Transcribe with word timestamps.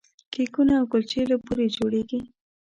کیکونه 0.33 0.73
او 0.79 0.85
کلچې 0.91 1.21
له 1.31 1.35
بوري 1.43 1.67
جوړیږي. 1.77 2.19